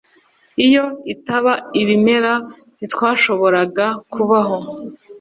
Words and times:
Iyo 0.65 0.85
itaba 1.13 1.53
ibimera, 1.81 2.33
ntitwashoboraga 2.77 3.85
kubaho. 4.13 4.57